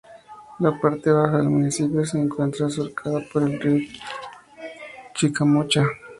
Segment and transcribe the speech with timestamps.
[0.57, 3.87] La parte baja del municipio se encuentra surcada por el río
[5.13, 5.83] Chicamocha.